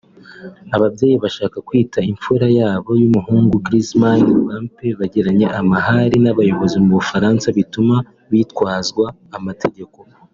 [0.75, 7.95] Ababyeyi bashaka kwita imfura yabo y’umuhungu ’Griezmann Mbappé’ bagiranye amahari n’abayobozi mu Bufaransa bituma
[8.29, 9.05] hitabazwa
[9.37, 9.97] amategeko